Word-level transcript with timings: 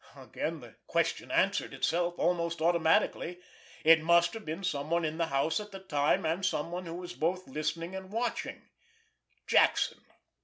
Again 0.17 0.61
the 0.61 0.77
question 0.87 1.29
answered 1.29 1.75
itself 1.75 2.15
almost 2.17 2.59
automatically. 2.59 3.37
It 3.83 4.01
must 4.01 4.33
have 4.33 4.43
been 4.43 4.63
someone 4.63 5.05
in 5.05 5.19
the 5.19 5.27
house 5.27 5.59
at 5.59 5.69
the 5.69 5.77
time, 5.79 6.25
and 6.25 6.43
someone 6.43 6.87
who 6.87 6.95
was 6.95 7.13
both 7.13 7.47
listening 7.47 7.95
and 7.95 8.11
watching—Jackson. 8.11 9.99